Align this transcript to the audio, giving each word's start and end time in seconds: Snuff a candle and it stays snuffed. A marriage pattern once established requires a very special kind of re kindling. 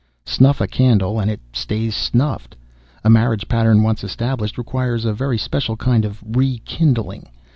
Snuff 0.25 0.59
a 0.59 0.67
candle 0.67 1.19
and 1.19 1.29
it 1.29 1.39
stays 1.53 1.95
snuffed. 1.95 2.55
A 3.03 3.09
marriage 3.11 3.47
pattern 3.47 3.83
once 3.83 4.03
established 4.03 4.57
requires 4.57 5.05
a 5.05 5.13
very 5.13 5.37
special 5.37 5.77
kind 5.77 6.05
of 6.05 6.23
re 6.25 6.57
kindling. 6.65 7.29